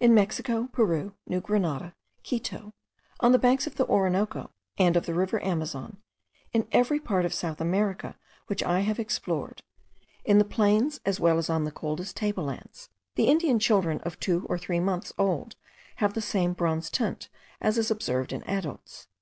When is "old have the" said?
15.16-16.20